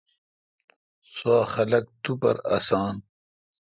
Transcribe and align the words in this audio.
سوا 1.15 1.39
خلق 1.53 1.85
تو 2.03 2.11
پر 2.21 2.35
ہسان۔ 2.51 2.95